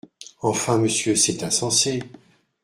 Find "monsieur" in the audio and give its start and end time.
0.79-1.15